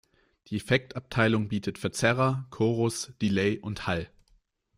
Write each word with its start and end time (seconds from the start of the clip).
Die 0.47 0.55
Effekt-Abteilung 0.55 1.49
bietet 1.49 1.77
Verzerrer, 1.77 2.47
Chorus, 2.49 3.13
Delay 3.21 3.59
und 3.59 3.85
Hall. 3.85 4.09